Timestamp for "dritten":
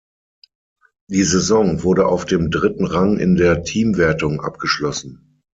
2.49-2.85